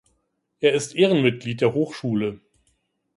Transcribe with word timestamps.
Er 0.61 0.73
ist 0.73 0.95
Ehrenmitglied 0.95 1.61
der 1.61 1.75
Hochschule. 1.75 2.39